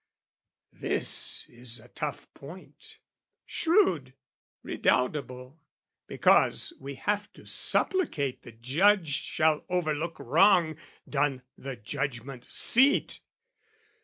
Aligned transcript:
This 0.73 1.47
a 1.79 1.87
tough 1.89 2.27
point, 2.33 2.97
shrewd, 3.45 4.15
redoubtable: 4.63 5.59
Because 6.07 6.73
we 6.79 6.95
have 6.95 7.31
to 7.33 7.45
supplicate 7.45 8.41
the 8.41 8.51
judge 8.53 9.09
Shall 9.09 9.63
overlook 9.69 10.17
wrong 10.19 10.75
done 11.07 11.43
the 11.55 11.75
judgment 11.75 12.45
seat. 12.45 13.21